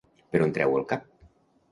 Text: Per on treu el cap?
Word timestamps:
Per 0.35 0.39
on 0.45 0.53
treu 0.55 0.77
el 0.79 0.87
cap? 0.93 1.05